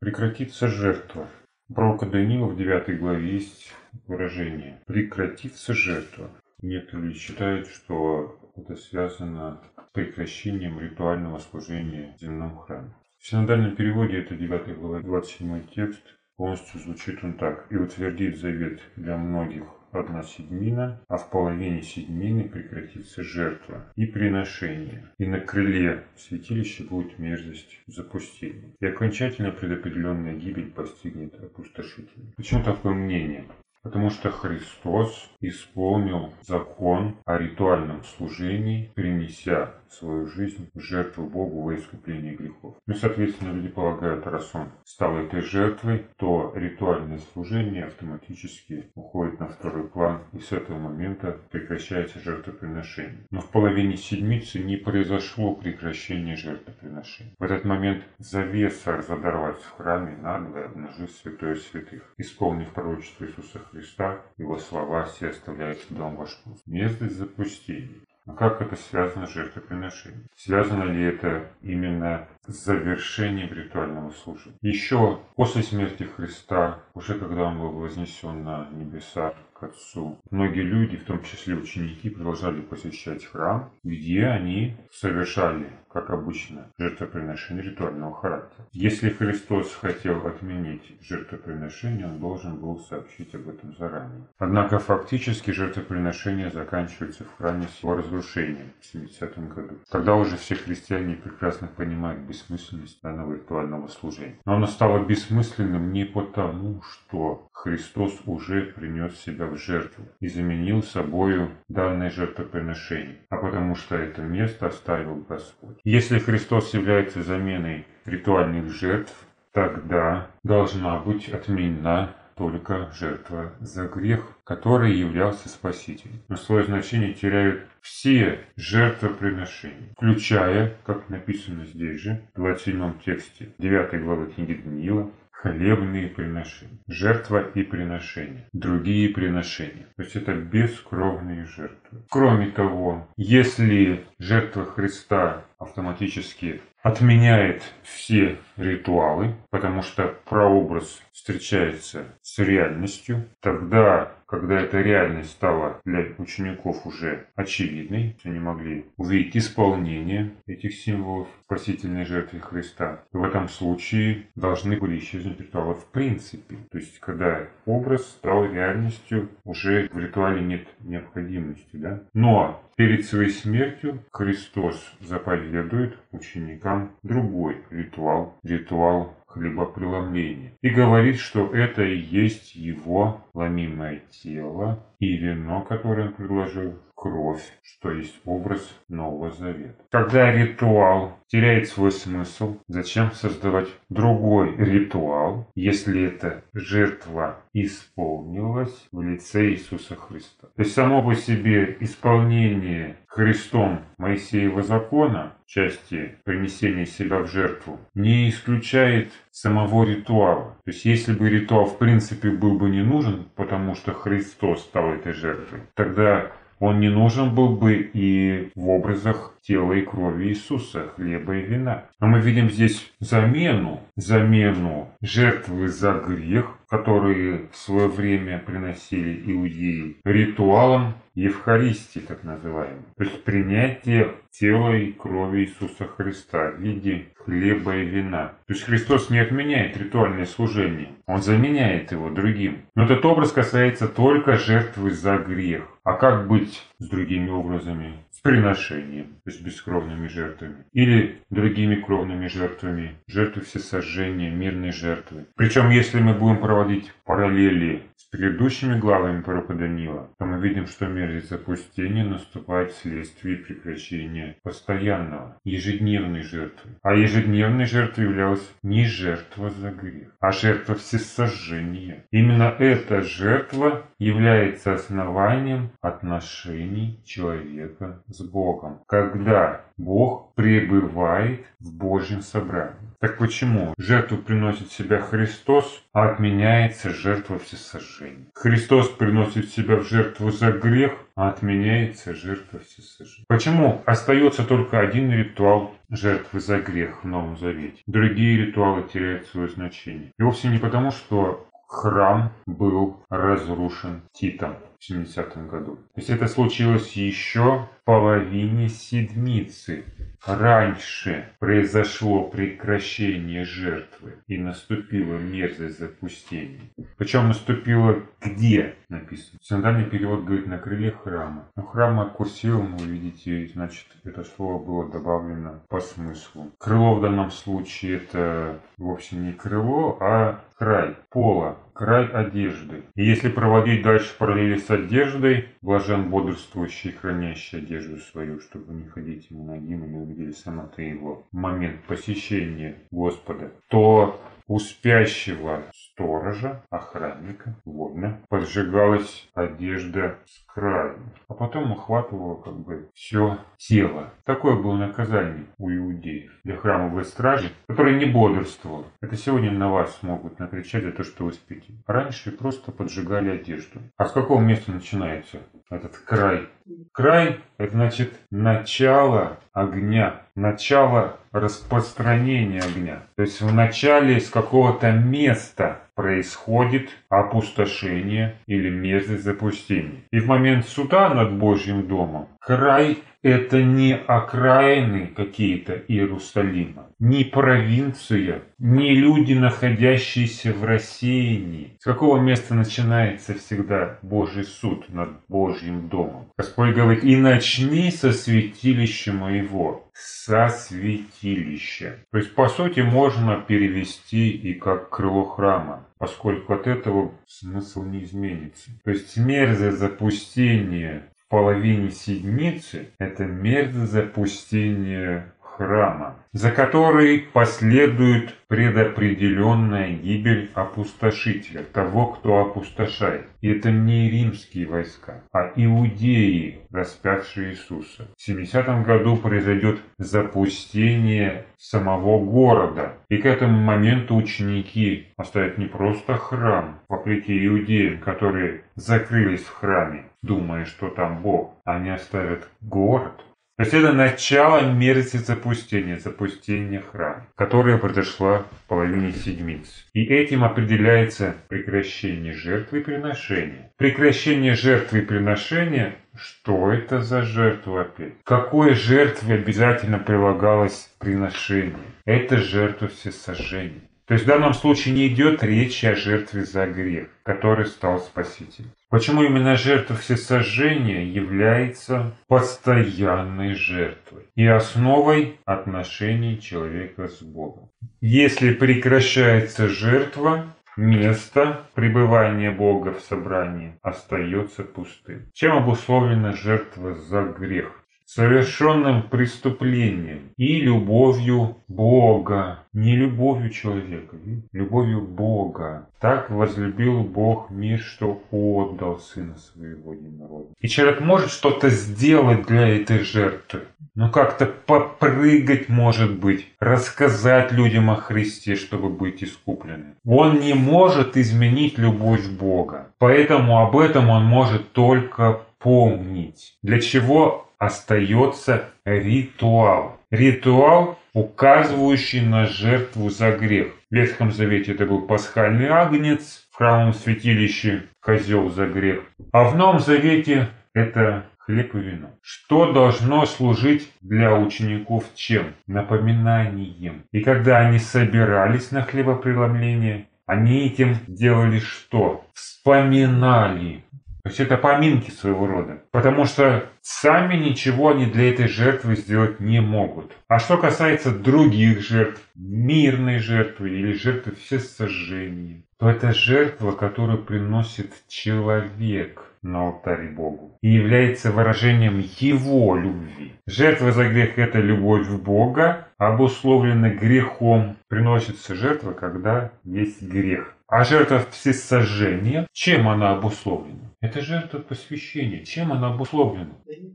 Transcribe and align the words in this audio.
Прекратится 0.00 0.66
жертва. 0.66 1.28
Пророка 1.68 2.06
Даниила 2.06 2.46
в 2.46 2.56
9 2.56 2.98
главе 2.98 3.34
есть 3.34 3.70
выражение 4.06 4.80
«прекратится 4.86 5.74
жертва». 5.74 6.30
Некоторые 6.62 7.12
считают, 7.12 7.66
что 7.66 8.38
это 8.56 8.76
связано 8.76 9.60
с 9.76 9.92
прекращением 9.92 10.80
ритуального 10.80 11.36
служения 11.36 12.14
в 12.16 12.20
земном 12.22 12.56
храме. 12.60 12.94
В 13.18 13.26
синодальном 13.26 13.76
переводе 13.76 14.20
это 14.20 14.34
9 14.34 14.78
глава 14.78 15.00
27 15.00 15.66
текст 15.68 16.02
полностью 16.34 16.80
звучит 16.80 17.22
он 17.22 17.34
так. 17.34 17.66
«И 17.70 17.76
утвердит 17.76 18.38
завет 18.38 18.80
для 18.96 19.18
многих 19.18 19.64
одна 19.92 20.22
седьмина, 20.22 21.00
а 21.08 21.16
в 21.16 21.30
половине 21.30 21.82
седьмины 21.82 22.48
прекратится 22.48 23.22
жертва 23.22 23.92
и 23.96 24.06
приношение, 24.06 25.10
и 25.18 25.26
на 25.26 25.40
крыле 25.40 26.04
святилища 26.16 26.84
будет 26.84 27.18
мерзость 27.18 27.80
запустения, 27.86 28.72
и 28.80 28.86
окончательно 28.86 29.50
предопределенная 29.50 30.34
гибель 30.34 30.70
постигнет 30.70 31.34
опустошителя. 31.42 32.32
Почему 32.36 32.62
такое 32.62 32.94
мнение? 32.94 33.44
Потому 33.82 34.10
что 34.10 34.30
Христос 34.30 35.30
исполнил 35.40 36.34
закон 36.42 37.16
о 37.24 37.38
ритуальном 37.38 38.04
служении, 38.04 38.92
принеся 38.94 39.74
свою 39.88 40.26
жизнь 40.26 40.70
в 40.74 40.80
жертву 40.80 41.26
Богу 41.26 41.62
во 41.62 41.74
искупление 41.74 42.34
грехов. 42.34 42.76
Ну, 42.86 42.94
соответственно, 42.94 43.52
люди 43.52 43.68
полагают, 43.68 44.26
раз 44.26 44.50
он 44.54 44.68
стал 44.84 45.16
этой 45.16 45.40
жертвой, 45.40 46.06
то 46.16 46.52
ритуальное 46.54 47.18
служение 47.32 47.86
автоматически 47.86 48.90
уходит 48.94 49.40
на 49.40 49.48
второй 49.48 49.88
план, 49.88 50.22
и 50.32 50.38
с 50.38 50.52
этого 50.52 50.78
момента 50.78 51.38
прекращается 51.50 52.20
жертвоприношение. 52.20 53.26
Но 53.30 53.40
в 53.40 53.50
половине 53.50 53.96
седмицы 53.96 54.60
не 54.60 54.76
произошло 54.76 55.54
прекращения 55.54 56.36
жертвоприношения. 56.36 57.34
В 57.38 57.42
этот 57.42 57.64
момент 57.64 58.04
завеса 58.18 58.96
разодорвалась 58.96 59.62
в 59.62 59.76
храме 59.76 60.16
надвое, 60.16 60.66
обнажив 60.66 61.10
святое 61.10 61.56
святых. 61.56 62.14
Исполнив 62.18 62.68
пророчество 62.72 63.24
Иисуса 63.24 63.58
Христа, 63.70 64.22
его 64.36 64.58
слова 64.58 65.04
все 65.04 65.28
оставляют 65.28 65.78
дом 65.90 66.16
ваш 66.16 66.36
пуст. 66.42 66.66
Мерзость 66.66 67.16
запустения. 67.16 68.00
Но 68.26 68.34
как 68.34 68.60
это 68.60 68.76
связано 68.76 69.26
с 69.26 69.32
жертвоприношением? 69.32 70.26
Связано 70.36 70.84
ли 70.84 71.02
это 71.04 71.50
именно 71.62 72.28
завершением 72.52 73.52
ритуального 73.52 74.10
служения? 74.10 74.56
Еще 74.62 75.20
после 75.36 75.62
смерти 75.62 76.04
Христа, 76.04 76.80
уже 76.94 77.18
когда 77.18 77.44
он 77.44 77.58
был 77.58 77.72
вознесен 77.72 78.44
на 78.44 78.68
небеса, 78.70 79.34
к 79.60 79.64
Отцу. 79.64 80.18
Многие 80.30 80.62
люди, 80.62 80.96
в 80.96 81.04
том 81.04 81.22
числе 81.22 81.54
ученики, 81.54 82.08
продолжали 82.08 82.62
посещать 82.62 83.24
храм, 83.26 83.70
где 83.84 84.26
они 84.26 84.76
совершали, 84.90 85.70
как 85.92 86.10
обычно, 86.10 86.68
жертвоприношение 86.78 87.64
ритуального 87.64 88.14
характера. 88.14 88.66
Если 88.72 89.10
Христос 89.10 89.74
хотел 89.74 90.26
отменить 90.26 90.96
жертвоприношение, 91.02 92.06
он 92.06 92.18
должен 92.18 92.56
был 92.58 92.78
сообщить 92.78 93.34
об 93.34 93.48
этом 93.48 93.76
заранее. 93.76 94.26
Однако 94.38 94.78
фактически 94.78 95.50
жертвоприношение 95.50 96.50
заканчивается 96.50 97.24
в 97.24 97.36
храме 97.36 97.68
с 97.68 97.82
его 97.82 97.96
разрушением 97.96 98.72
в 98.80 98.86
70 98.86 99.54
году. 99.54 99.76
Тогда 99.90 100.14
уже 100.14 100.36
все 100.36 100.54
христиане 100.54 101.16
прекрасно 101.16 101.66
понимают 101.68 102.20
бессмысленность 102.40 103.00
данного 103.02 103.34
ритуального 103.34 103.88
служения. 103.88 104.38
Но 104.44 104.54
оно 104.54 104.66
стало 104.66 105.04
бессмысленным 105.04 105.92
не 105.92 106.04
потому, 106.04 106.82
что 106.82 107.48
Христос 107.52 108.18
уже 108.26 108.62
принес 108.62 109.18
себя 109.20 109.46
в 109.46 109.56
жертву 109.56 110.04
и 110.20 110.28
заменил 110.28 110.82
собою 110.82 111.50
данное 111.68 112.10
жертвоприношение, 112.10 113.18
а 113.28 113.36
потому 113.36 113.74
что 113.74 113.96
это 113.96 114.22
место 114.22 114.66
оставил 114.66 115.24
Господь. 115.28 115.78
Если 115.84 116.18
Христос 116.18 116.72
является 116.74 117.22
заменой 117.22 117.86
ритуальных 118.04 118.70
жертв, 118.70 119.14
тогда 119.52 120.28
должна 120.42 120.98
быть 120.98 121.28
отменена 121.28 122.14
только 122.40 122.90
жертва 122.98 123.52
за 123.60 123.86
грех, 123.86 124.24
который 124.44 124.94
являлся 124.94 125.50
спасителем. 125.50 126.22
Но 126.28 126.36
свое 126.36 126.64
значение 126.64 127.12
теряют 127.12 127.66
все 127.82 128.46
жертвоприношения, 128.56 129.92
включая, 129.94 130.74
как 130.86 131.10
написано 131.10 131.66
здесь 131.66 132.00
же, 132.00 132.22
в 132.32 132.38
27 132.38 132.98
тексте 133.04 133.50
9 133.58 134.02
главы 134.02 134.32
книги 134.32 134.54
Даниила, 134.54 135.10
хлебные 135.30 136.08
приношения, 136.08 136.78
жертва 136.88 137.46
и 137.54 137.62
приношения, 137.62 138.48
другие 138.54 139.10
приношения. 139.10 139.88
То 139.96 140.02
есть 140.02 140.16
это 140.16 140.32
бескровные 140.32 141.44
жертвы. 141.44 142.04
Кроме 142.08 142.50
того, 142.50 143.06
если 143.18 144.06
жертва 144.18 144.64
Христа 144.64 145.44
автоматически 145.60 146.60
отменяет 146.82 147.62
все 147.82 148.38
ритуалы, 148.56 149.36
потому 149.50 149.82
что 149.82 150.16
прообраз 150.24 151.00
встречается 151.12 152.06
с 152.22 152.38
реальностью, 152.38 153.28
тогда 153.40 154.12
когда 154.30 154.60
эта 154.60 154.80
реальность 154.80 155.32
стала 155.32 155.80
для 155.84 156.06
учеников 156.18 156.86
уже 156.86 157.26
очевидной, 157.34 158.16
они 158.22 158.38
могли 158.38 158.86
увидеть 158.96 159.36
исполнение 159.36 160.30
этих 160.46 160.72
символов 160.74 161.26
спасительной 161.46 162.04
жертвы 162.04 162.38
Христа. 162.38 163.02
В 163.12 163.24
этом 163.24 163.48
случае 163.48 164.28
должны 164.36 164.78
были 164.78 165.00
исчезнуть 165.00 165.40
ритуалы 165.40 165.74
в 165.74 165.84
принципе. 165.86 166.58
То 166.70 166.78
есть, 166.78 167.00
когда 167.00 167.48
образ 167.66 168.06
стал 168.06 168.44
реальностью, 168.44 169.30
уже 169.42 169.88
в 169.92 169.98
ритуале 169.98 170.42
нет 170.42 170.68
необходимости. 170.78 171.74
Да? 171.76 172.00
Но 172.14 172.62
перед 172.80 173.04
своей 173.04 173.28
смертью 173.28 174.02
Христос 174.10 174.82
заповедует 175.00 175.98
ученикам 176.12 176.92
другой 177.02 177.58
ритуал, 177.68 178.38
ритуал 178.42 179.18
хлебопреломления, 179.26 180.54
и 180.62 180.70
говорит, 180.70 181.18
что 181.18 181.54
это 181.54 181.82
и 181.82 181.98
есть 181.98 182.54
его 182.54 183.22
ломимое 183.34 184.00
тело 184.22 184.82
и 184.98 185.14
вино, 185.14 185.60
которое 185.60 186.06
он 186.06 186.14
предложил, 186.14 186.78
кровь, 187.00 187.42
что 187.62 187.90
есть 187.92 188.20
образ 188.26 188.78
Нового 188.88 189.30
Завета. 189.30 189.82
Когда 189.90 190.30
ритуал 190.30 191.16
теряет 191.28 191.68
свой 191.68 191.92
смысл, 191.92 192.58
зачем 192.68 193.12
создавать 193.12 193.68
другой 193.88 194.54
ритуал, 194.56 195.48
если 195.54 196.04
эта 196.04 196.44
жертва 196.52 197.40
исполнилась 197.54 198.86
в 198.92 199.00
лице 199.00 199.50
Иисуса 199.50 199.96
Христа? 199.96 200.48
То 200.54 200.62
есть 200.62 200.74
само 200.74 201.02
по 201.02 201.14
себе 201.14 201.74
исполнение 201.80 202.96
Христом 203.06 203.80
Моисеева 203.96 204.62
закона, 204.62 205.32
части 205.46 206.16
принесения 206.24 206.84
себя 206.84 207.20
в 207.20 207.28
жертву, 207.28 207.78
не 207.94 208.28
исключает 208.28 209.10
самого 209.30 209.84
ритуала. 209.84 210.56
То 210.64 210.70
есть 210.70 210.84
если 210.84 211.14
бы 211.14 211.30
ритуал 211.30 211.64
в 211.64 211.78
принципе 211.78 212.30
был 212.30 212.58
бы 212.58 212.68
не 212.68 212.82
нужен, 212.82 213.24
потому 213.36 213.74
что 213.74 213.92
Христос 213.92 214.60
стал 214.60 214.92
этой 214.92 215.12
жертвой, 215.12 215.60
тогда 215.74 216.30
он 216.60 216.78
не 216.78 216.90
нужен 216.90 217.34
был 217.34 217.56
бы 217.56 217.90
и 217.92 218.50
в 218.54 218.68
образах 218.68 219.34
тела 219.42 219.72
и 219.72 219.82
крови 219.82 220.28
Иисуса, 220.28 220.88
хлеба 220.94 221.36
и 221.36 221.42
вина. 221.42 221.84
Но 221.98 222.06
мы 222.06 222.20
видим 222.20 222.50
здесь 222.50 222.92
замену, 223.00 223.80
замену 223.96 224.88
жертвы 225.00 225.68
за 225.68 225.94
грех, 225.94 226.58
которые 226.70 227.48
в 227.52 227.56
свое 227.56 227.88
время 227.88 228.38
приносили 228.38 229.20
иудеи, 229.32 229.96
ритуалом 230.04 230.94
Евхаристии, 231.14 231.98
так 231.98 232.22
называемой. 232.22 232.84
То 232.96 233.04
есть 233.04 233.24
принятие 233.24 234.14
тела 234.30 234.76
и 234.76 234.92
крови 234.92 235.40
Иисуса 235.40 235.84
Христа 235.84 236.52
в 236.52 236.60
виде 236.60 237.08
хлеба 237.24 237.76
и 237.76 237.84
вина. 237.84 238.34
То 238.46 238.54
есть 238.54 238.64
Христос 238.64 239.10
не 239.10 239.18
отменяет 239.18 239.76
ритуальное 239.76 240.26
служение, 240.26 240.90
Он 241.06 241.20
заменяет 241.20 241.90
его 241.90 242.08
другим. 242.10 242.62
Но 242.76 242.84
этот 242.84 243.04
образ 243.04 243.32
касается 243.32 243.88
только 243.88 244.38
жертвы 244.38 244.92
за 244.92 245.18
грех. 245.18 245.64
А 245.82 245.94
как 245.94 246.28
быть 246.28 246.62
с 246.78 246.88
другими 246.88 247.30
образами? 247.30 247.94
С 248.20 248.22
приношением, 248.22 249.14
то 249.24 249.30
есть 249.30 249.40
бескровными 249.40 250.06
жертвами. 250.06 250.66
Или 250.74 251.22
другими 251.30 251.76
кровными 251.76 252.26
жертвами, 252.26 252.96
жертвы 253.06 253.40
всесожжения, 253.40 254.30
мирной 254.30 254.72
жертвы. 254.72 255.24
Причем, 255.36 255.70
если 255.70 256.00
мы 256.00 256.12
будем 256.12 256.38
проводить 256.38 256.92
параллели 257.06 257.82
предыдущими 258.10 258.78
главами 258.78 259.22
пророка 259.22 259.54
Даниила, 259.54 260.10
то 260.18 260.24
мы 260.24 260.40
видим, 260.40 260.66
что 260.66 260.86
мерзость 260.86 261.30
запустения 261.30 262.04
наступает 262.04 262.72
вследствие 262.72 263.36
прекращения 263.36 264.36
постоянного, 264.42 265.38
ежедневной 265.44 266.22
жертвы. 266.22 266.70
А 266.82 266.94
ежедневной 266.94 267.66
жертвой 267.66 268.04
являлась 268.04 268.54
не 268.62 268.84
жертва 268.84 269.50
за 269.50 269.70
грех, 269.70 270.14
а 270.20 270.32
жертва 270.32 270.74
всесожжения. 270.74 272.04
Именно 272.10 272.54
эта 272.58 273.02
жертва 273.02 273.86
является 273.98 274.74
основанием 274.74 275.70
отношений 275.80 277.02
человека 277.04 278.02
с 278.06 278.22
Богом, 278.22 278.82
когда 278.86 279.64
Бог 279.80 280.34
пребывает 280.34 281.46
в 281.58 281.74
Божьем 281.74 282.20
собрании. 282.20 282.74
Так 283.00 283.16
почему 283.16 283.72
жертву 283.78 284.18
приносит 284.18 284.70
себя 284.70 285.00
Христос, 285.00 285.82
а 285.94 286.10
отменяется 286.10 286.90
жертва 286.90 287.38
всесожжения? 287.38 288.26
Христос 288.34 288.90
приносит 288.90 289.48
себя 289.48 289.76
в 289.76 289.84
жертву 289.84 290.30
за 290.30 290.52
грех, 290.52 290.92
а 291.16 291.30
отменяется 291.30 292.14
жертва 292.14 292.60
всесожжения. 292.60 293.24
Почему 293.26 293.80
остается 293.86 294.44
только 294.44 294.80
один 294.80 295.10
ритуал 295.12 295.74
жертвы 295.88 296.40
за 296.40 296.60
грех 296.60 297.02
в 297.02 297.06
Новом 297.06 297.38
Завете? 297.38 297.82
Другие 297.86 298.46
ритуалы 298.46 298.82
теряют 298.82 299.26
свое 299.28 299.48
значение. 299.48 300.12
И 300.18 300.22
вовсе 300.22 300.48
не 300.48 300.58
потому, 300.58 300.90
что 300.90 301.46
храм 301.70 302.32
был 302.46 303.02
разрушен 303.08 304.02
Титом 304.12 304.56
в 304.78 304.84
70 304.84 305.48
году. 305.48 305.76
То 305.76 306.00
есть 306.00 306.10
это 306.10 306.26
случилось 306.26 306.92
еще 306.92 307.68
половине 307.84 308.68
седмицы. 308.68 309.84
Раньше 310.26 311.32
произошло 311.38 312.24
прекращение 312.24 313.44
жертвы 313.44 314.16
и 314.26 314.36
наступила 314.36 315.16
мерзость 315.16 315.78
запустения. 315.78 316.60
Причем 316.98 317.28
наступила 317.28 318.02
где 318.20 318.74
написано? 318.90 319.38
Синодальный 319.42 319.86
перевод 319.86 320.24
говорит 320.24 320.46
на 320.46 320.58
крыле 320.58 320.90
храма. 320.90 321.48
Но 321.56 321.62
храма 321.62 322.06
курсивом 322.06 322.76
вы 322.76 322.86
видите, 322.86 323.48
значит 323.54 323.86
это 324.04 324.24
слово 324.24 324.62
было 324.62 324.90
добавлено 324.90 325.62
по 325.68 325.80
смыслу. 325.80 326.52
Крыло 326.58 326.96
в 326.96 327.02
данном 327.02 327.30
случае 327.30 327.96
это 327.96 328.60
вовсе 328.76 329.16
не 329.16 329.32
крыло, 329.32 329.96
а 330.00 330.44
край 330.58 330.96
пола, 331.08 331.56
край 331.72 332.06
одежды. 332.06 332.82
И 332.94 333.02
если 333.02 333.30
проводить 333.30 333.82
дальше 333.82 334.14
параллели 334.18 334.58
с 334.58 334.68
одеждой, 334.70 335.48
блажен 335.62 336.10
бодрствующий, 336.10 336.92
хранящий 336.92 337.58
одежду 337.70 337.98
свою, 337.98 338.40
чтобы 338.40 338.74
не 338.74 338.88
ходить 338.88 339.30
ему 339.30 339.44
ногим 339.44 339.84
и 339.84 339.88
не 339.88 339.96
увидели 339.96 340.32
самоты 340.32 340.82
его 340.82 341.26
момент 341.30 341.82
посещения 341.84 342.82
Господа, 342.90 343.52
то 343.68 344.20
у 344.50 344.58
спящего 344.58 345.62
сторожа, 345.72 346.64
охранника, 346.70 347.54
вольно, 347.64 348.20
поджигалась 348.28 349.28
одежда 349.32 350.18
с 350.26 350.44
краю, 350.52 350.98
а 351.28 351.34
потом 351.34 351.70
ухватывала 351.70 352.34
как 352.42 352.58
бы 352.58 352.88
все 352.92 353.38
тело. 353.58 354.12
Такое 354.24 354.60
было 354.60 354.76
наказание 354.76 355.46
у 355.56 355.70
иудеев 355.70 356.32
для 356.42 356.56
храмовой 356.56 357.04
стражи, 357.04 357.50
который 357.68 357.96
не 357.96 358.06
бодрствовал. 358.06 358.86
Это 359.00 359.14
сегодня 359.14 359.52
на 359.52 359.70
вас 359.70 360.00
могут 360.02 360.40
накричать 360.40 360.82
за 360.82 360.90
то, 360.90 361.04
что 361.04 361.26
вы 361.26 361.32
спите. 361.32 361.72
Раньше 361.86 362.32
просто 362.32 362.72
поджигали 362.72 363.30
одежду. 363.30 363.78
А 363.98 364.06
с 364.06 364.10
какого 364.10 364.40
места 364.40 364.72
начинается 364.72 365.38
этот 365.70 365.96
край? 365.98 366.48
Край– 366.92 367.38
это 367.58 367.70
значит 367.70 368.18
начало 368.32 369.38
огня, 369.52 370.22
начало 370.34 371.18
распространения 371.32 372.60
огня. 372.60 373.02
То 373.16 373.22
есть 373.22 373.40
в 373.40 373.52
начале 373.52 374.20
с 374.20 374.28
какого-то 374.30 374.92
места 374.92 375.82
происходит 375.94 376.90
опустошение 377.08 378.36
или 378.46 378.70
мерзость 378.70 379.24
запустения. 379.24 380.02
И 380.10 380.18
в 380.18 380.26
момент 380.26 380.66
суда 380.66 381.12
над 381.12 381.34
Божьим 381.34 381.86
домом 381.86 382.28
край 382.40 382.98
это 383.22 383.62
не 383.62 383.94
окраины 383.94 385.08
какие-то 385.08 385.74
Иерусалима, 385.74 386.86
не 386.98 387.24
провинция, 387.24 388.42
не 388.58 388.94
люди, 388.94 389.34
находящиеся 389.34 390.54
в 390.54 390.64
рассеянии. 390.64 391.76
С 391.78 391.84
какого 391.84 392.18
места 392.18 392.54
начинается 392.54 393.34
всегда 393.34 393.98
Божий 394.00 394.44
суд 394.44 394.88
над 394.88 395.10
Божьим 395.28 395.88
домом? 395.88 396.30
Господь 396.38 396.74
говорит, 396.74 397.04
и 397.04 397.16
начни 397.16 397.90
со 397.90 398.12
святилища 398.12 399.12
моего, 399.12 399.89
со 400.00 400.48
святилища. 400.48 401.98
То 402.10 402.18
есть, 402.18 402.34
по 402.34 402.48
сути, 402.48 402.80
можно 402.80 403.40
перевести 403.40 404.30
и 404.30 404.54
как 404.54 404.90
крыло 404.90 405.24
храма, 405.24 405.86
поскольку 405.98 406.54
от 406.54 406.66
этого 406.66 407.12
смысл 407.26 407.84
не 407.84 408.04
изменится. 408.04 408.70
То 408.84 408.90
есть, 408.90 409.16
мерзость 409.16 409.78
запустения 409.78 411.10
половине 411.30 411.90
седмицы– 411.90 412.90
это 412.98 413.24
мерзость 413.24 413.92
запустения 413.92 415.32
храма, 415.60 416.16
за 416.32 416.50
которой 416.50 417.18
последует 417.18 418.34
предопределенная 418.48 419.90
гибель 419.90 420.50
опустошителя, 420.54 421.62
того, 421.62 422.06
кто 422.06 422.40
опустошает. 422.40 423.26
И 423.42 423.50
это 423.50 423.70
не 423.70 424.10
римские 424.10 424.66
войска, 424.66 425.20
а 425.32 425.52
иудеи, 425.54 426.60
распявшие 426.72 427.50
Иисуса. 427.50 428.08
В 428.16 428.22
70 428.22 428.84
году 428.86 429.18
произойдет 429.18 429.80
запустение 429.98 431.44
самого 431.58 432.24
города. 432.24 432.94
И 433.10 433.18
к 433.18 433.26
этому 433.26 433.60
моменту 433.60 434.16
ученики 434.16 435.08
оставят 435.18 435.58
не 435.58 435.66
просто 435.66 436.14
храм, 436.14 436.80
вопреки 436.88 437.46
иудеям, 437.46 437.98
которые 437.98 438.62
закрылись 438.76 439.44
в 439.44 439.52
храме, 439.52 440.04
думая, 440.22 440.64
что 440.64 440.88
там 440.88 441.20
Бог, 441.20 441.54
они 441.64 441.90
оставят 441.90 442.48
город, 442.62 443.12
есть 443.62 443.74
это 443.74 443.92
начало 443.92 444.72
мерзости 444.72 445.18
запустения, 445.18 445.98
запустения 445.98 446.80
храма, 446.80 447.26
которое 447.34 447.78
произошло 447.78 448.44
в 448.50 448.68
половине 448.68 449.12
седмицы. 449.12 449.84
И 449.92 450.04
этим 450.04 450.44
определяется 450.44 451.36
прекращение 451.48 452.32
жертвы 452.32 452.80
и 452.80 452.82
приношения. 452.82 453.72
Прекращение 453.76 454.54
жертвы 454.54 455.00
и 455.00 455.02
приношения 455.02 455.94
что 456.16 456.72
это 456.72 457.00
за 457.00 457.22
жертва 457.22 457.82
опять? 457.82 458.14
Какой 458.24 458.74
жертве 458.74 459.36
обязательно 459.36 459.98
прилагалось 459.98 460.90
приношение? 460.98 461.76
Это 462.04 462.36
жертва 462.38 462.88
всесожжения. 462.88 463.82
То 464.10 464.14
есть 464.14 464.24
в 464.24 464.28
данном 464.28 464.54
случае 464.54 464.92
не 464.92 465.06
идет 465.06 465.44
речь 465.44 465.84
о 465.84 465.94
жертве 465.94 466.42
за 466.42 466.66
грех, 466.66 467.06
который 467.22 467.66
стал 467.66 468.00
спасителем. 468.00 468.72
Почему 468.88 469.22
именно 469.22 469.54
жертва 469.54 469.94
всесожжения 469.94 471.04
является 471.04 472.16
постоянной 472.26 473.54
жертвой 473.54 474.24
и 474.34 474.44
основой 474.44 475.38
отношений 475.44 476.40
человека 476.40 477.06
с 477.06 477.22
Богом? 477.22 477.70
Если 478.00 478.52
прекращается 478.52 479.68
жертва, 479.68 480.56
место 480.76 481.60
пребывания 481.74 482.50
Бога 482.50 482.92
в 482.92 483.00
собрании 483.02 483.78
остается 483.80 484.64
пустым. 484.64 485.30
Чем 485.34 485.56
обусловлена 485.56 486.32
жертва 486.32 486.94
за 486.94 487.22
грех? 487.22 487.79
Совершенным 488.14 489.04
преступлением 489.04 490.32
и 490.36 490.60
любовью 490.60 491.58
Бога. 491.68 492.64
Не 492.72 492.96
любовью 492.96 493.50
человека, 493.50 494.16
любовью 494.52 495.02
Бога. 495.02 495.88
Так 496.00 496.30
возлюбил 496.30 497.02
Бог 497.04 497.50
мир, 497.50 497.78
что 497.78 498.20
отдал 498.32 498.98
Сына 498.98 499.36
Своего 499.36 499.92
Единородного. 499.92 500.54
И 500.60 500.68
человек 500.68 501.00
может 501.00 501.30
что-то 501.30 501.68
сделать 501.70 502.46
для 502.46 502.68
этой 502.68 503.00
жертвы. 503.00 503.62
Ну 503.94 504.10
как-то 504.10 504.46
попрыгать 504.46 505.68
может 505.68 506.18
быть, 506.18 506.48
рассказать 506.58 507.52
людям 507.52 507.90
о 507.90 507.96
Христе, 507.96 508.56
чтобы 508.56 508.88
быть 508.88 509.22
искупленным. 509.22 509.94
Он 510.04 510.40
не 510.40 510.54
может 510.54 511.16
изменить 511.16 511.78
любовь 511.78 512.28
Бога. 512.28 512.88
Поэтому 512.98 513.60
об 513.60 513.76
этом 513.76 514.10
он 514.10 514.24
может 514.24 514.72
только 514.72 515.42
помнить. 515.58 516.56
Для 516.62 516.80
чего 516.80 517.49
остается 517.60 518.70
ритуал. 518.84 520.00
Ритуал, 520.10 520.98
указывающий 521.12 522.22
на 522.22 522.46
жертву 522.46 523.10
за 523.10 523.32
грех. 523.32 523.68
В 523.90 523.94
Ветхом 523.94 524.32
Завете 524.32 524.72
это 524.72 524.86
был 524.86 525.02
пасхальный 525.02 525.68
агнец, 525.68 526.48
в 526.50 526.56
храмовом 526.56 526.94
святилище 526.94 527.84
козел 528.00 528.50
за 528.50 528.66
грех. 528.66 529.02
А 529.32 529.44
в 529.44 529.56
Новом 529.56 529.78
Завете 529.78 530.48
это 530.74 531.26
хлеб 531.38 531.74
и 531.74 531.78
вино. 531.78 532.10
Что 532.22 532.72
должно 532.72 533.26
служить 533.26 533.92
для 534.00 534.34
учеников 534.34 535.04
чем? 535.14 535.54
Напоминанием. 535.66 537.04
И 537.12 537.20
когда 537.20 537.58
они 537.58 537.78
собирались 537.78 538.70
на 538.70 538.82
хлебопреломление, 538.82 540.06
они 540.26 540.66
этим 540.66 540.96
делали 541.08 541.58
что? 541.58 542.24
Вспоминали 542.34 543.84
то 544.22 544.28
есть 544.28 544.40
это 544.40 544.56
поминки 544.56 545.10
своего 545.10 545.46
рода. 545.46 545.82
Потому 545.90 546.24
что 546.24 546.64
сами 546.82 547.36
ничего 547.36 547.90
они 547.90 548.06
для 548.06 548.30
этой 548.30 548.48
жертвы 548.48 548.96
сделать 548.96 549.40
не 549.40 549.60
могут. 549.60 550.12
А 550.28 550.38
что 550.38 550.56
касается 550.56 551.10
других 551.10 551.80
жертв, 551.80 552.20
мирной 552.34 553.18
жертвы 553.18 553.70
или 553.70 553.92
жертвы 553.92 554.34
всесожжения, 554.34 555.64
то 555.78 555.88
это 555.88 556.12
жертва, 556.12 556.72
которую 556.72 557.24
приносит 557.24 557.92
человек 558.08 559.22
на 559.42 559.68
алтаре 559.68 560.08
Богу 560.08 560.58
и 560.60 560.68
является 560.68 561.32
выражением 561.32 562.04
Его 562.18 562.76
любви. 562.76 563.32
Жертва 563.46 563.92
за 563.92 564.08
грех– 564.08 564.32
это 564.38 564.58
любовь 564.58 565.08
Бога, 565.08 565.88
обусловлены 565.96 566.90
грехом. 566.90 567.76
Приносится 567.88 568.54
жертва, 568.54 568.92
когда 568.92 569.52
есть 569.64 570.02
грех. 570.02 570.54
А 570.70 570.84
жертва 570.84 571.26
всесожжения, 571.32 572.46
чем 572.52 572.88
она 572.88 573.10
обусловлена? 573.10 573.90
Это 574.00 574.20
жертва 574.20 574.60
посвящения. 574.60 575.44
Чем 575.44 575.72
она 575.72 575.88
обусловлена? 575.88 576.50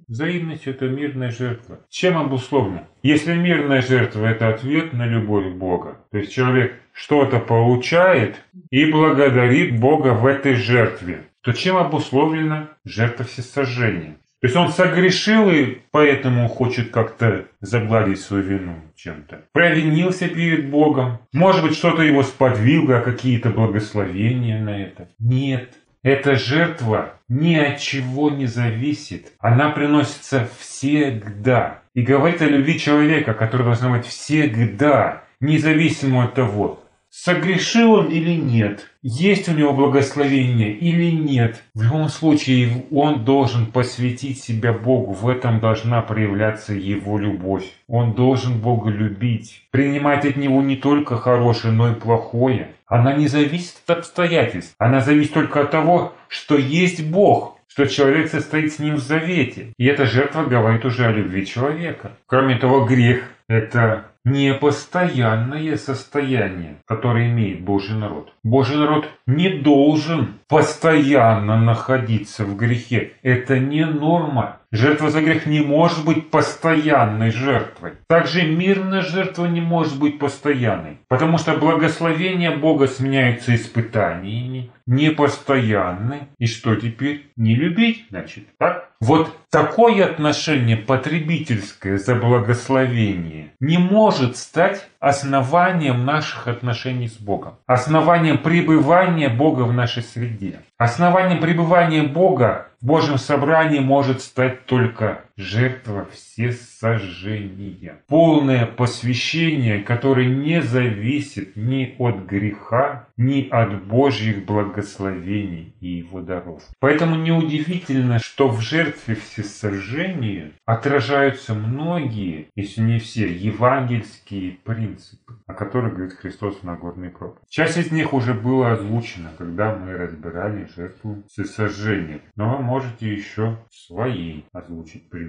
Взаимность– 0.08 0.66
это 0.66 0.88
мирная 0.88 1.30
жертва. 1.30 1.82
Чем 1.90 2.18
обусловлена? 2.18 2.88
Если 3.04 3.34
мирная 3.36 3.82
жертва– 3.82 4.26
это 4.28 4.48
ответ 4.48 4.94
на 4.94 5.06
любовь 5.06 5.54
Бога, 5.56 6.00
то 6.10 6.18
есть 6.18 6.32
человек 6.32 6.74
что-то 6.94 7.40
получает 7.40 8.42
и 8.70 8.90
благодарит 8.90 9.78
Бога 9.78 10.14
в 10.14 10.26
этой 10.26 10.56
жертве, 10.56 11.28
то 11.42 11.52
чем 11.52 11.76
обусловлена 11.76 12.70
жертва 12.86 13.26
всесожжения? 13.26 14.16
То 14.46 14.48
есть 14.48 14.58
он 14.58 14.72
согрешил 14.72 15.50
и 15.50 15.80
поэтому 15.90 16.48
хочет 16.48 16.92
как-то 16.92 17.46
загладить 17.62 18.20
свою 18.20 18.44
вину 18.44 18.76
чем-то. 18.96 19.42
Провинился 19.54 20.28
перед 20.28 20.70
Богом. 20.70 21.18
Может 21.34 21.64
быть, 21.64 21.76
что-то 21.76 22.04
его 22.04 22.22
сподвигло, 22.22 23.00
какие-то 23.00 23.50
благословения 23.50 24.62
на 24.62 24.84
это. 24.84 25.10
Нет. 25.18 25.72
Эта 26.04 26.36
жертва 26.36 27.16
ни 27.28 27.56
от 27.56 27.80
чего 27.80 28.30
не 28.30 28.46
зависит. 28.46 29.32
Она 29.40 29.72
приносится 29.72 30.48
всегда. 30.60 31.80
И 31.96 32.04
говорит 32.04 32.40
о 32.44 32.46
любви 32.46 32.78
человека, 32.78 33.34
который 33.34 33.64
должна 33.64 33.98
быть 33.98 34.06
всегда, 34.06 35.24
независимо 35.40 36.26
от 36.26 36.36
того, 36.36 36.84
Согрешил 37.18 37.94
он 37.94 38.08
или 38.10 38.36
нет? 38.36 38.92
Есть 39.02 39.48
у 39.48 39.54
него 39.54 39.72
благословение 39.72 40.74
или 40.74 41.12
нет? 41.12 41.64
В 41.74 41.82
любом 41.82 42.10
случае 42.10 42.84
он 42.92 43.24
должен 43.24 43.68
посвятить 43.68 44.44
себя 44.44 44.74
Богу. 44.74 45.14
В 45.14 45.30
этом 45.30 45.62
должна 45.62 46.02
проявляться 46.02 46.74
его 46.74 47.18
любовь. 47.18 47.64
Он 47.88 48.14
должен 48.14 48.60
Бога 48.60 48.90
любить. 48.90 49.64
Принимать 49.72 50.26
от 50.26 50.36
него 50.36 50.62
не 50.62 50.76
только 50.76 51.16
хорошее, 51.16 51.74
но 51.74 51.94
и 51.94 51.96
плохое. 51.96 52.72
Она 52.86 53.14
не 53.14 53.30
зависит 53.30 53.78
от 53.88 54.00
обстоятельств. 54.00 54.76
Она 54.78 55.00
зависит 55.00 55.34
только 55.34 55.62
от 55.62 55.72
того, 55.72 56.14
что 56.28 56.58
есть 56.58 57.04
Бог 57.08 57.56
что 57.68 57.88
человек 57.88 58.30
состоит 58.30 58.72
с 58.72 58.80
ним 58.80 58.96
в 58.96 59.00
завете. 59.00 59.74
И 59.78 59.86
эта 59.86 60.06
жертва 60.06 60.44
говорит 60.44 60.86
уже 60.86 61.08
о 61.08 61.12
любви 61.12 61.46
человека. 61.46 62.14
Кроме 62.26 62.58
того, 62.58 62.86
грех– 62.86 63.24
это 63.50 64.06
непостоянное 64.26 65.78
состояние, 65.78 66.78
которое 66.86 67.30
имеет 67.30 67.62
Божий 67.64 67.96
народ. 67.96 68.34
Божий 68.44 68.76
народ 68.76 69.08
не 69.26 69.50
должен 69.50 70.40
постоянно 70.50 71.62
находиться 71.62 72.44
в 72.44 72.58
грехе. 72.58 73.14
Это 73.22 73.60
не 73.60 73.86
норма. 73.86 74.60
Жертва 74.76 75.10
за 75.10 75.22
грех 75.22 75.46
не 75.46 75.62
может 75.62 76.04
быть 76.04 76.30
постоянной 76.30 77.32
жертвой. 77.32 77.94
Также 78.10 78.44
мирная 78.44 79.02
жертва 79.02 79.46
не 79.46 79.62
может 79.62 79.98
быть 79.98 80.20
постоянной, 80.20 80.98
потому 81.08 81.38
что 81.38 81.54
благословения 81.56 82.52
Бога 82.52 82.88
сменяются 82.88 83.56
испытаниями, 83.56 84.72
непостоянны. 84.86 86.28
И 86.40 86.46
что 86.46 86.76
теперь? 86.76 87.32
Не 87.38 87.56
любить, 87.56 88.06
значит, 88.10 88.44
так? 88.58 88.90
Вот 89.00 89.30
такое 89.50 90.06
отношение 90.06 90.78
потребительское 90.78 91.98
за 91.98 92.16
благословение 92.16 93.52
не 93.60 93.78
может 93.78 94.38
стать 94.38 94.88
основанием 95.00 96.06
наших 96.06 96.48
отношений 96.48 97.08
с 97.08 97.18
Богом, 97.18 97.56
основанием 97.68 98.38
пребывания 98.38 99.30
Бога 99.30 99.62
в 99.64 99.74
нашей 99.74 100.02
среде. 100.02 100.60
Основанием 100.78 101.40
пребывания 101.40 102.04
Бога 102.04 102.68
Божьем 102.86 103.18
собрании 103.18 103.80
может 103.80 104.22
стать 104.22 104.68
только 104.68 105.25
жертва 105.38 106.08
всесожжения. 106.12 108.02
Полное 108.08 108.66
посвящение, 108.66 109.82
которое 109.82 110.28
не 110.28 110.62
зависит 110.62 111.56
ни 111.56 111.96
от 111.98 112.26
греха, 112.26 113.08
ни 113.18 113.48
от 113.50 113.84
Божьих 113.86 114.46
благословений 114.46 115.76
и 115.82 115.88
Его 115.88 116.22
даров. 116.22 116.64
Поэтому 116.80 117.18
неудивительно, 117.18 118.20
что 118.20 118.48
в 118.50 118.62
жертве 118.62 119.16
всесожжения 119.16 120.52
отражаются 120.66 121.54
многие, 121.54 122.48
если 122.56 122.82
не 122.82 123.00
все, 123.00 123.32
евангельские 123.32 124.58
принципы, 124.64 125.34
о 125.48 125.54
которых 125.54 125.96
говорит 125.96 126.14
Христос 126.14 126.60
в 126.60 126.64
Нагорной 126.64 127.10
проповеди. 127.10 127.46
Часть 127.50 127.78
из 127.78 127.92
них 127.92 128.14
уже 128.14 128.34
была 128.34 128.74
озвучена, 128.74 129.32
когда 129.38 129.76
мы 129.76 129.94
разбирали 129.98 130.70
жертву 130.76 131.24
всесожжения. 131.28 132.22
Но 132.36 132.56
вы 132.56 132.64
можете 132.64 133.14
еще 133.14 133.58
свои 133.70 134.44
озвучить 134.54 135.10
принципы 135.10 135.25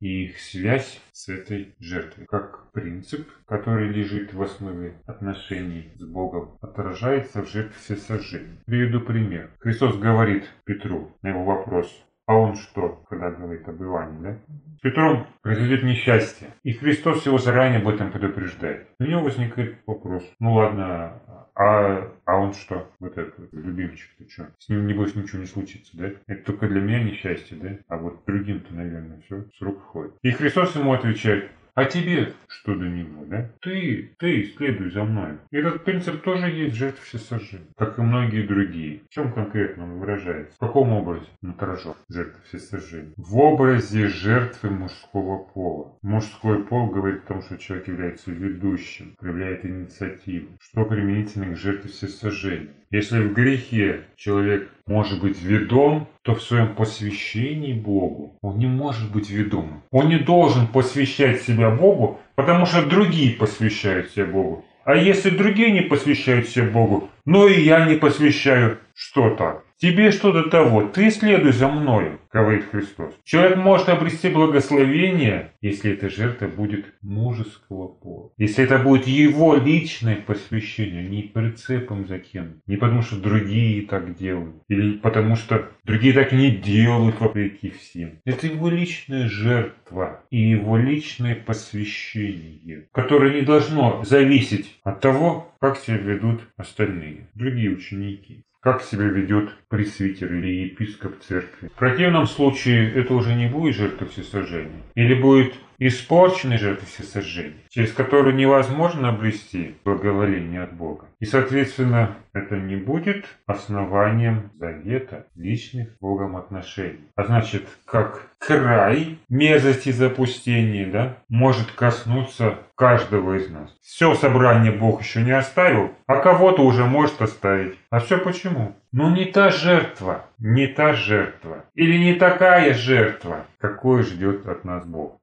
и 0.00 0.24
их 0.24 0.38
связь 0.38 1.00
с 1.12 1.28
этой 1.28 1.74
жертвой. 1.80 2.26
Как 2.26 2.70
принцип, 2.72 3.28
который 3.46 3.88
лежит 3.88 4.32
в 4.32 4.42
основе 4.42 4.94
отношений 5.06 5.92
с 5.96 6.04
Богом, 6.04 6.58
отражается 6.60 7.42
в 7.42 7.48
жертве 7.48 7.74
всесожжения. 7.78 8.58
Приведу 8.66 9.00
пример. 9.00 9.50
Христос 9.60 9.96
говорит 9.98 10.44
Петру 10.64 11.16
на 11.22 11.28
его 11.28 11.44
вопрос, 11.44 11.90
а 12.26 12.34
он 12.34 12.56
что, 12.56 13.04
когда 13.08 13.30
говорит 13.30 13.68
об 13.68 13.80
Иване, 13.80 14.20
да? 14.20 14.38
С 14.76 14.80
Петром 14.80 15.26
произойдет 15.42 15.84
несчастье. 15.84 16.48
И 16.64 16.72
Христос 16.72 17.24
его 17.24 17.38
заранее 17.38 17.80
об 17.80 17.88
этом 17.88 18.10
предупреждает. 18.10 18.88
У 18.98 19.04
него 19.04 19.22
возникает 19.22 19.78
вопрос. 19.86 20.24
Ну 20.40 20.54
ладно, 20.54 21.45
а, 21.56 22.12
а 22.26 22.36
он 22.36 22.52
что? 22.52 22.90
Вот 23.00 23.16
этот 23.16 23.52
любимчик-то 23.52 24.28
что? 24.30 24.50
С 24.58 24.68
ним, 24.68 24.86
небось, 24.86 25.14
ничего 25.14 25.40
не 25.40 25.46
случится, 25.46 25.96
да? 25.96 26.10
Это 26.26 26.44
только 26.44 26.68
для 26.68 26.82
меня 26.82 27.02
несчастье, 27.02 27.56
да? 27.56 27.78
А 27.88 27.96
вот 27.96 28.24
другим-то, 28.26 28.74
наверное, 28.74 29.22
все 29.22 29.46
с 29.56 29.62
рук 29.62 29.82
ходит. 29.82 30.14
И 30.22 30.30
Христос 30.32 30.76
ему 30.76 30.92
отвечает, 30.92 31.50
а 31.76 31.84
тебе 31.84 32.32
что 32.48 32.74
до 32.74 32.86
него, 32.86 33.26
да? 33.26 33.50
Ты, 33.60 34.16
ты 34.18 34.44
следуй 34.56 34.90
за 34.90 35.04
мной. 35.04 35.38
Этот 35.50 35.84
принцип 35.84 36.22
тоже 36.22 36.46
есть 36.46 36.74
в 36.74 36.78
жертве 36.78 37.02
всесожжения, 37.04 37.68
как 37.76 37.98
и 37.98 38.02
многие 38.02 38.46
другие. 38.46 39.02
В 39.10 39.14
чем 39.14 39.30
конкретно 39.30 39.84
он 39.84 39.98
выражается? 39.98 40.56
В 40.56 40.58
каком 40.58 40.92
образе? 40.92 41.26
Ну, 41.42 41.52
хорошо, 41.52 41.94
жертва 42.08 42.40
всесожжения. 42.48 43.12
В 43.18 43.36
образе 43.36 44.08
жертвы 44.08 44.70
мужского 44.70 45.44
пола. 45.44 45.98
Мужской 46.00 46.64
пол 46.64 46.88
говорит 46.88 47.24
о 47.24 47.28
том, 47.28 47.42
что 47.42 47.58
человек 47.58 47.88
является 47.88 48.30
ведущим, 48.30 49.14
проявляет 49.18 49.66
инициативу, 49.66 50.56
что 50.62 50.86
применительно 50.86 51.52
к 51.52 51.58
жертве 51.58 51.90
всесожжения. 51.90 52.70
Если 52.90 53.20
в 53.20 53.34
грехе 53.34 54.04
человек 54.16 54.70
может 54.86 55.20
быть 55.20 55.42
ведом, 55.42 56.08
то 56.22 56.34
в 56.34 56.42
своем 56.42 56.74
посвящении 56.74 57.72
Богу 57.72 58.36
он 58.40 58.58
не 58.58 58.66
может 58.66 59.10
быть 59.10 59.30
ведомым. 59.30 59.82
Он 59.90 60.08
не 60.08 60.18
должен 60.18 60.66
посвящать 60.68 61.42
себя 61.42 61.70
Богу, 61.70 62.20
потому 62.36 62.66
что 62.66 62.86
другие 62.86 63.34
посвящают 63.34 64.10
себя 64.10 64.26
Богу. 64.26 64.64
А 64.84 64.94
если 64.94 65.30
другие 65.30 65.72
не 65.72 65.80
посвящают 65.80 66.48
себя 66.48 66.70
Богу, 66.70 67.10
но 67.24 67.48
и 67.48 67.60
я 67.60 67.86
не 67.86 67.96
посвящаю, 67.96 68.78
что 68.94 69.34
так? 69.34 69.65
Тебе 69.78 70.10
что 70.10 70.32
до 70.32 70.48
того, 70.48 70.88
ты 70.88 71.10
следуй 71.10 71.52
за 71.52 71.68
мною, 71.68 72.18
говорит 72.32 72.64
Христос. 72.70 73.12
Человек 73.24 73.58
может 73.58 73.90
обрести 73.90 74.30
благословение, 74.30 75.52
если 75.60 75.92
эта 75.92 76.08
жертва 76.08 76.46
будет 76.46 76.86
мужеского 77.02 77.88
пола. 77.88 78.30
Если 78.38 78.64
это 78.64 78.78
будет 78.78 79.06
его 79.06 79.54
личное 79.54 80.16
посвящение, 80.16 81.06
не 81.06 81.24
прицепом 81.24 82.06
за 82.06 82.18
кем. 82.18 82.62
Не 82.66 82.78
потому, 82.78 83.02
что 83.02 83.16
другие 83.16 83.82
так 83.82 84.16
делают. 84.16 84.56
Или 84.68 84.96
потому, 84.96 85.36
что 85.36 85.68
другие 85.84 86.14
так 86.14 86.32
не 86.32 86.50
делают 86.52 87.20
вопреки 87.20 87.68
всем. 87.68 88.12
Это 88.24 88.46
его 88.46 88.70
личная 88.70 89.28
жертва 89.28 90.24
и 90.30 90.40
его 90.40 90.78
личное 90.78 91.34
посвящение, 91.34 92.88
которое 92.92 93.34
не 93.34 93.42
должно 93.42 94.02
зависеть 94.04 94.80
от 94.84 95.02
того, 95.02 95.52
как 95.60 95.76
себя 95.76 95.98
ведут 95.98 96.40
остальные, 96.56 97.28
другие 97.34 97.70
ученики 97.70 98.45
как 98.66 98.82
себя 98.82 99.04
ведет 99.04 99.50
пресвитер 99.68 100.34
или 100.34 100.64
епископ 100.64 101.20
церкви. 101.20 101.68
В 101.68 101.78
противном 101.78 102.26
случае 102.26 102.92
это 102.94 103.14
уже 103.14 103.36
не 103.36 103.46
будет 103.46 103.76
жертва 103.76 104.08
всесожжения. 104.08 104.82
Или 104.96 105.14
будет 105.14 105.54
испорченной 105.78 106.58
жертвой 106.58 106.86
всесожжения, 106.86 107.62
через 107.68 107.92
которую 107.92 108.34
невозможно 108.34 109.10
обрести 109.10 109.74
благоволение 109.84 110.62
от 110.62 110.72
Бога. 110.72 111.06
И, 111.20 111.24
соответственно, 111.24 112.16
это 112.32 112.56
не 112.56 112.76
будет 112.76 113.24
основанием 113.46 114.50
завета 114.58 115.26
личных 115.34 115.88
Богом 116.00 116.36
отношений. 116.36 117.08
А 117.14 117.24
значит, 117.24 117.66
как 117.86 118.28
край 118.38 119.18
мерзости 119.28 119.90
запустения, 119.90 120.90
да, 120.90 121.16
может 121.28 121.70
коснуться 121.72 122.58
каждого 122.74 123.34
из 123.34 123.48
нас. 123.50 123.74
Все 123.80 124.14
собрание 124.14 124.72
Бог 124.72 125.02
еще 125.02 125.22
не 125.22 125.32
оставил, 125.32 125.92
а 126.06 126.16
кого-то 126.16 126.62
уже 126.62 126.84
может 126.84 127.22
оставить. 127.22 127.74
А 127.90 128.00
все 128.00 128.18
почему? 128.18 128.76
Ну 128.92 129.14
не 129.14 129.24
та 129.24 129.50
жертва, 129.50 130.26
не 130.38 130.66
та 130.66 130.92
жертва. 130.92 131.64
Или 131.74 131.96
не 131.96 132.14
такая 132.14 132.74
жертва, 132.74 133.46
какой 133.58 134.02
ждет 134.02 134.46
от 134.46 134.64
нас 134.64 134.84
Бог. 134.84 135.18